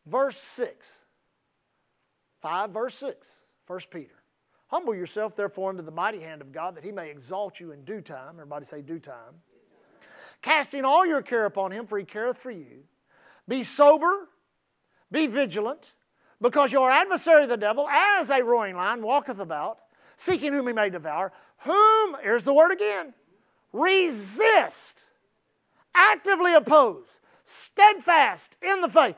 [0.05, 0.87] verse 6.
[2.41, 3.27] 5 verse 6,
[3.67, 4.13] 1 Peter.
[4.67, 7.83] Humble yourself, therefore, under the mighty hand of God, that he may exalt you in
[7.83, 8.35] due time.
[8.35, 9.41] Everybody say, due time.
[10.41, 12.85] Casting all your care upon him, for he careth for you.
[13.45, 14.29] Be sober,
[15.11, 15.87] be vigilant,
[16.39, 19.79] because your adversary, the devil, as a roaring lion, walketh about,
[20.17, 21.31] seeking whom he may devour.
[21.59, 23.13] Whom, here's the word again,
[23.73, 25.03] resist,
[25.93, 27.05] actively oppose,
[27.43, 29.15] steadfast in the faith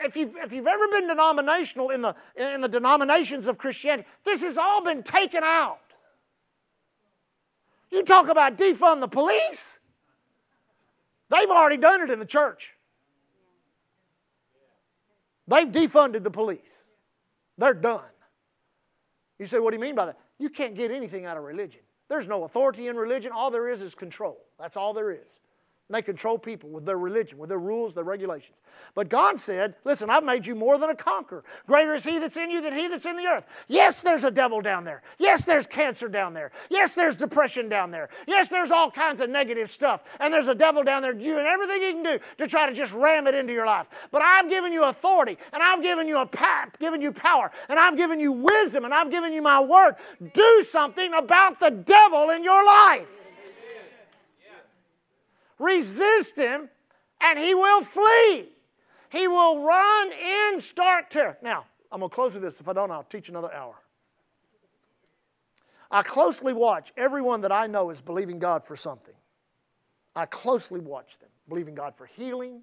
[0.00, 4.42] if you've, if you've ever been denominational in the, in the denominations of Christianity, this
[4.42, 5.80] has all been taken out.
[7.90, 9.78] You talk about defund the police,
[11.30, 12.72] they've already done it in the church.
[15.48, 16.60] They've defunded the police.
[17.56, 18.02] They're done.
[19.38, 20.18] You say, what do you mean by that?
[20.38, 21.80] You can't get anything out of religion.
[22.08, 23.32] There's no authority in religion.
[23.32, 24.38] All there is is control.
[24.58, 25.26] That's all there is.
[25.88, 28.56] And they control people with their religion, with their rules, their regulations.
[28.96, 31.44] But God said, Listen, I've made you more than a conqueror.
[31.68, 33.44] Greater is He that's in you than He that's in the earth.
[33.68, 35.02] Yes, there's a devil down there.
[35.18, 36.50] Yes, there's cancer down there.
[36.70, 38.08] Yes, there's depression down there.
[38.26, 40.00] Yes, there's all kinds of negative stuff.
[40.18, 42.92] And there's a devil down there doing everything he can do to try to just
[42.92, 43.86] ram it into your life.
[44.10, 47.78] But I've given you authority, and I've given you a pat, given you power, and
[47.78, 49.94] I've given you wisdom, and I've given you my word.
[50.34, 53.06] Do something about the devil in your life.
[55.58, 56.68] Resist him,
[57.20, 58.48] and he will flee.
[59.10, 61.38] He will run in stark terror.
[61.42, 62.60] Now, I'm going to close with this.
[62.60, 63.74] If I don't, I'll teach another hour.
[65.90, 69.14] I closely watch everyone that I know is believing God for something.
[70.14, 72.62] I closely watch them, believing God for healing,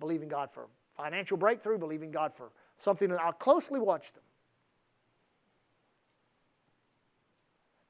[0.00, 3.10] believing God for financial breakthrough, believing God for something.
[3.12, 4.22] I closely watch them.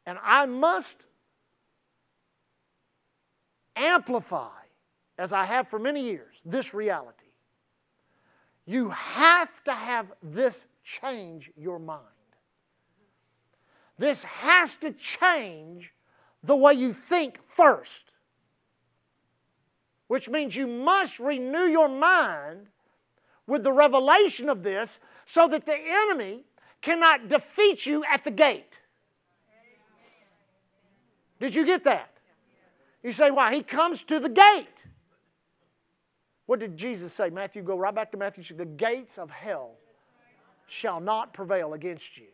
[0.06, 1.06] And I must
[3.76, 4.50] amplify,
[5.18, 7.26] as I have for many years, this reality.
[8.66, 12.02] You have to have this change your mind.
[13.98, 15.92] This has to change
[16.42, 18.12] the way you think first,
[20.08, 22.66] which means you must renew your mind
[23.46, 26.44] with the revelation of this so that the enemy
[26.82, 28.74] cannot defeat you at the gate.
[31.40, 32.15] Did you get that?
[33.07, 33.54] You say, why?
[33.54, 34.84] He comes to the gate.
[36.46, 37.30] What did Jesus say?
[37.30, 38.42] Matthew, go right back to Matthew.
[38.57, 39.76] The gates of hell
[40.66, 42.26] shall not prevail against you.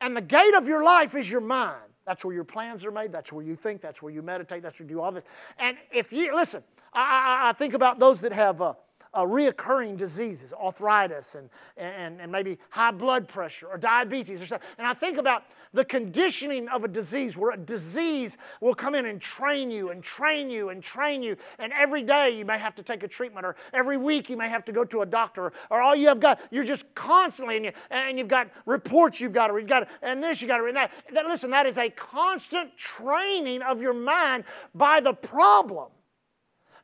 [0.00, 1.90] And the gate of your life is your mind.
[2.06, 3.10] That's where your plans are made.
[3.10, 3.82] That's where you think.
[3.82, 4.62] That's where you meditate.
[4.62, 5.24] That's where you do all this.
[5.58, 7.00] And if you, listen, I,
[7.46, 8.74] I, I think about those that have uh,
[9.16, 14.68] uh, reoccurring diseases, arthritis, and, and, and maybe high blood pressure or diabetes or something.
[14.78, 19.06] And I think about the conditioning of a disease where a disease will come in
[19.06, 21.36] and train you and train you and train you.
[21.58, 24.48] And every day you may have to take a treatment, or every week you may
[24.48, 27.64] have to go to a doctor, or all you have got, you're just constantly, and,
[27.64, 30.62] you, and you've got reports you've got to read, got and this you got to
[30.62, 30.76] read.
[30.76, 34.44] That, that, listen, that is a constant training of your mind
[34.74, 35.88] by the problem.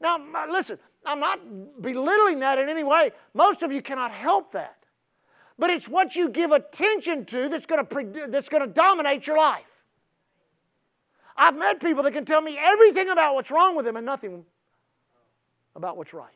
[0.01, 0.19] Now,
[0.51, 3.11] listen, I'm not belittling that in any way.
[3.35, 4.77] Most of you cannot help that.
[5.59, 9.37] But it's what you give attention to that's going to, that's going to dominate your
[9.37, 9.65] life.
[11.37, 14.45] I've met people that can tell me everything about what's wrong with them and nothing
[15.75, 16.31] about what's right.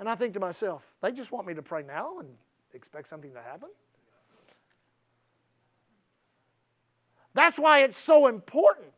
[0.00, 2.28] And I think to myself, they just want me to pray now and
[2.74, 3.68] expect something to happen?
[7.32, 8.92] That's why it's so important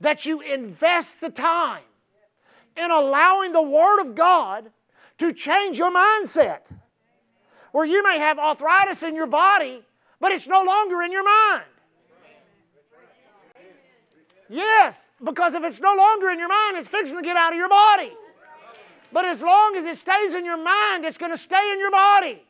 [0.00, 1.82] that you invest the time
[2.76, 4.70] in allowing the Word of God
[5.18, 6.60] to change your mindset.
[7.72, 9.82] Where you may have arthritis in your body,
[10.20, 11.64] but it's no longer in your mind.
[14.48, 17.58] Yes, because if it's no longer in your mind, it's fixing to get out of
[17.58, 18.12] your body.
[19.12, 21.90] But as long as it stays in your mind, it's going to stay in your
[21.90, 22.45] body.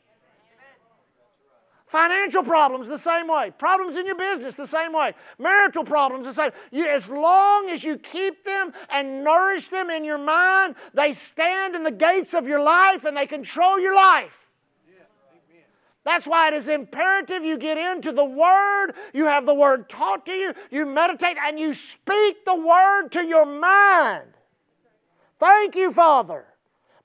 [1.86, 3.52] Financial problems, the same way.
[3.58, 5.12] Problems in your business, the same way.
[5.38, 6.50] Marital problems, the same.
[6.72, 11.76] You, as long as you keep them and nourish them in your mind, they stand
[11.76, 14.32] in the gates of your life and they control your life.
[16.04, 20.24] That's why it is imperative you get into the Word, you have the Word taught
[20.26, 24.28] to you, you meditate, and you speak the Word to your mind.
[25.40, 26.46] Thank you, Father.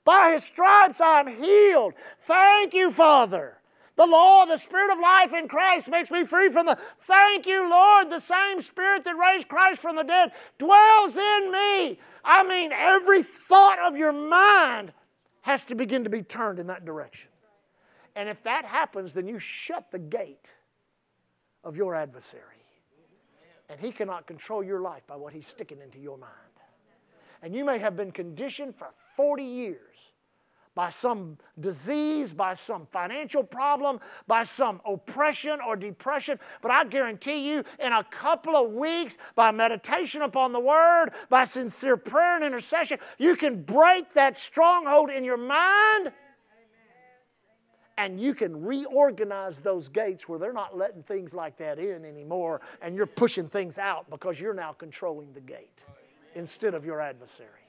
[0.04, 1.94] By His stripes I'm healed.
[2.26, 3.58] Thank you, Father.
[4.02, 6.76] The law, the Spirit of life in Christ makes me free from the.
[7.06, 8.10] Thank you, Lord.
[8.10, 12.00] The same Spirit that raised Christ from the dead dwells in me.
[12.24, 14.92] I mean, every thought of your mind
[15.42, 17.30] has to begin to be turned in that direction.
[18.16, 20.46] And if that happens, then you shut the gate
[21.62, 22.42] of your adversary.
[23.68, 26.32] And he cannot control your life by what he's sticking into your mind.
[27.40, 29.78] And you may have been conditioned for 40 years
[30.74, 36.38] by some disease, by some financial problem, by some oppression or depression.
[36.62, 41.44] But I guarantee you, in a couple of weeks, by meditation upon the Word, by
[41.44, 46.12] sincere prayer and intercession, you can break that stronghold in your mind
[47.98, 52.60] and you can reorganize those gates where they're not letting things like that in anymore
[52.80, 55.84] and you're pushing things out because you're now controlling the gate
[56.34, 57.61] instead of your adversary.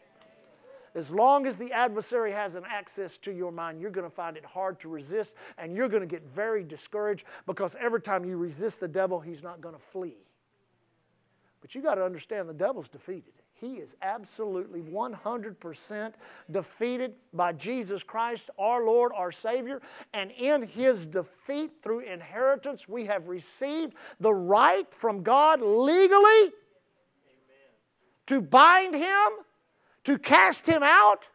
[0.96, 4.38] As long as the adversary has an access to your mind, you're going to find
[4.38, 8.38] it hard to resist and you're going to get very discouraged because every time you
[8.38, 10.18] resist the devil, he's not going to flee.
[11.62, 13.34] But you got to understand the devil's defeated.
[13.54, 16.14] He is absolutely 100%
[16.52, 19.82] defeated by Jesus Christ, our Lord, our Savior.
[20.14, 26.52] And in His defeat through inheritance, we have received the right from God legally Amen.
[28.28, 29.30] to bind Him
[30.06, 31.26] to cast him out,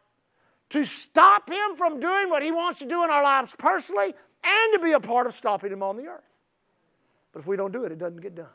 [0.69, 4.13] to stop him from doing what he wants to do in our lives personally,
[4.43, 6.23] and to be a part of stopping him on the earth.
[7.33, 8.47] But if we don't do it, it doesn't get done.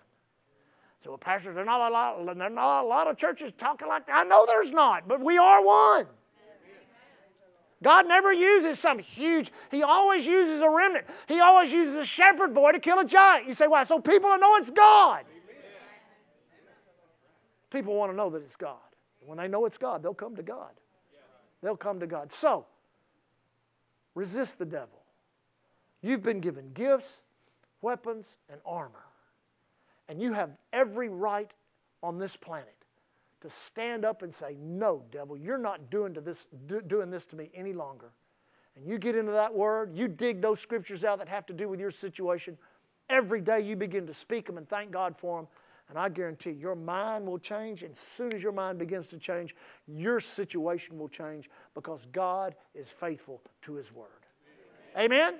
[1.03, 4.07] So, well, Pastor, there's not a lot, there's not a lot of churches talking like
[4.07, 4.17] that.
[4.17, 6.07] I know there's not, but we are one.
[7.83, 11.05] God never uses some huge, He always uses a remnant.
[11.29, 13.47] He always uses a shepherd boy to kill a giant.
[13.47, 13.85] You say, why?
[13.85, 15.25] So people will know it's God.
[17.71, 18.79] People want to know that it's God.
[19.25, 20.72] When they know it's God, they'll come to God.
[21.62, 22.33] They'll come to God.
[22.33, 22.66] So,
[24.14, 25.03] resist the devil.
[26.03, 27.09] You've been given gifts,
[27.81, 29.05] weapons, and armor.
[30.09, 31.51] And you have every right
[32.03, 32.77] on this planet
[33.41, 37.25] to stand up and say, No, devil, you're not doing, to this, do, doing this
[37.27, 38.11] to me any longer.
[38.77, 41.68] And you get into that word, you dig those scriptures out that have to do
[41.68, 42.59] with your situation.
[43.09, 45.49] Every day you begin to speak them and thank God for them.
[45.89, 47.82] And I guarantee your mind will change.
[47.82, 49.55] And as soon as your mind begins to change,
[49.87, 54.09] your situation will change because God is faithful to His word.
[54.97, 55.18] Amen?
[55.18, 55.35] Amen?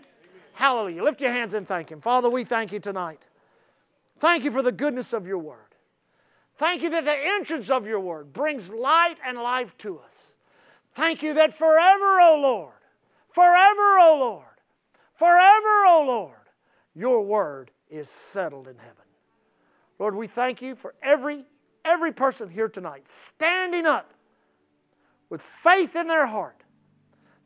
[0.53, 1.03] Hallelujah.
[1.03, 2.01] Lift your hands and thank Him.
[2.01, 3.23] Father, we thank you tonight.
[4.21, 5.59] Thank you for the goodness of your word.
[6.59, 10.13] Thank you that the entrance of your word brings light and life to us.
[10.95, 12.75] Thank you that forever, O Lord,
[13.33, 14.45] forever, O Lord,
[15.17, 16.37] forever, O Lord,
[16.95, 19.04] your word is settled in heaven.
[19.99, 21.45] Lord, we thank you for every,
[21.85, 24.13] every person here tonight standing up
[25.31, 26.61] with faith in their heart,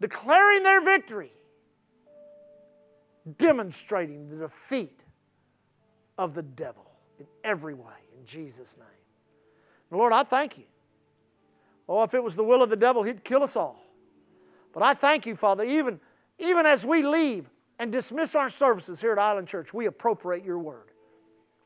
[0.00, 1.32] declaring their victory,
[3.36, 5.00] demonstrating the defeat
[6.16, 7.92] of the devil in every way.
[8.18, 8.86] In Jesus' name.
[9.90, 10.64] Lord, I thank you.
[11.88, 13.82] Oh, if it was the will of the devil, he'd kill us all.
[14.72, 16.00] But I thank you, Father, even,
[16.38, 20.58] even as we leave and dismiss our services here at Island Church, we appropriate your
[20.58, 20.90] word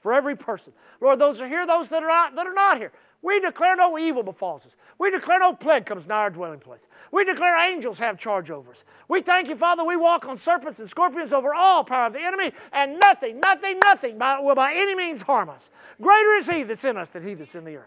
[0.03, 0.72] for every person.
[1.00, 2.92] Lord, those are here, those that are not, that are not here.
[3.22, 4.72] We declare no evil befalls us.
[4.98, 6.88] We declare no plague comes nigh our dwelling place.
[7.12, 8.82] We declare angels have charge over us.
[9.09, 12.20] We thank you, Father, we walk on serpents and scorpions over all power of the
[12.20, 15.70] enemy, and nothing, nothing, nothing by, will by any means harm us.
[16.00, 17.86] Greater is he that's in us than he that's in the earth.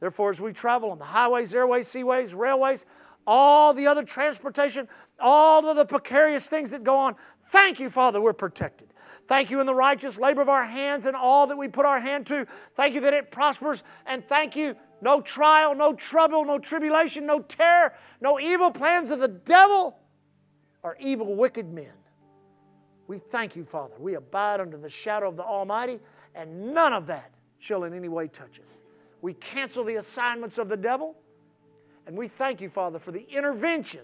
[0.00, 2.86] Therefore, as we travel on the highways, airways, seaways, railways,
[3.26, 4.88] all the other transportation,
[5.20, 7.16] all of the precarious things that go on,
[7.50, 8.85] thank you, Father, we're protected.
[9.28, 12.00] Thank you in the righteous labor of our hands and all that we put our
[12.00, 12.46] hand to.
[12.76, 13.82] Thank you that it prospers.
[14.06, 19.20] And thank you, no trial, no trouble, no tribulation, no terror, no evil plans of
[19.20, 19.98] the devil
[20.82, 21.92] or evil, wicked men.
[23.08, 23.94] We thank you, Father.
[23.98, 26.00] We abide under the shadow of the Almighty,
[26.34, 28.80] and none of that shall in any way touch us.
[29.22, 31.16] We cancel the assignments of the devil,
[32.06, 34.02] and we thank you, Father, for the intervention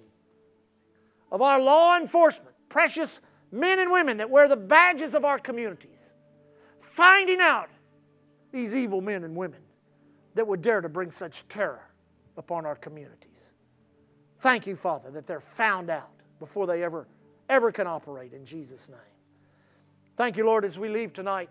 [1.31, 3.21] of our law enforcement, precious
[3.53, 6.11] men and women that wear the badges of our communities,
[6.81, 7.69] finding out
[8.51, 9.61] these evil men and women
[10.35, 11.87] that would dare to bring such terror
[12.37, 13.53] upon our communities.
[14.41, 17.07] Thank you, Father, that they're found out before they ever,
[17.49, 18.99] ever can operate in Jesus' name.
[20.17, 21.51] Thank you, Lord, as we leave tonight,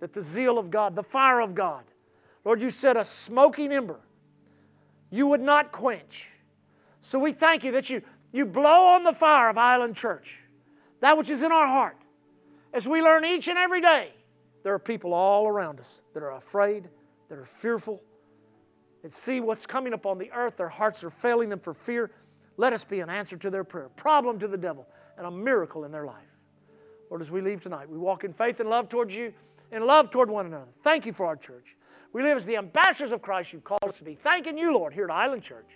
[0.00, 1.84] that the zeal of God, the fire of God,
[2.44, 4.00] Lord, you said a smoking ember
[5.10, 6.28] you would not quench.
[7.00, 8.02] So we thank you that you,
[8.32, 10.40] you blow on the fire of Island Church
[11.04, 11.98] that which is in our heart.
[12.72, 14.10] As we learn each and every day,
[14.62, 16.88] there are people all around us that are afraid,
[17.28, 18.00] that are fearful,
[19.02, 20.56] that see what's coming upon the earth.
[20.56, 22.10] Their hearts are failing them for fear.
[22.56, 24.86] Let us be an answer to their prayer, problem to the devil,
[25.18, 26.24] and a miracle in their life.
[27.10, 29.34] Lord, as we leave tonight, we walk in faith and love towards you
[29.72, 30.72] and love toward one another.
[30.84, 31.76] Thank you for our church.
[32.14, 34.14] We live as the ambassadors of Christ you've called us to be.
[34.14, 35.68] Thanking you, Lord, here at Island Church.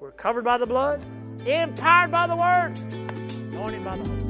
[0.00, 1.02] We're covered by the blood,
[1.44, 2.78] empowered by the word,
[3.52, 4.29] anointed by the Holy